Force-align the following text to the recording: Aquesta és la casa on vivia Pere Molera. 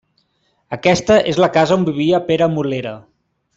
Aquesta 0.77 1.17
és 1.33 1.39
la 1.45 1.51
casa 1.59 1.77
on 1.81 1.85
vivia 1.91 2.23
Pere 2.31 2.51
Molera. 2.57 2.97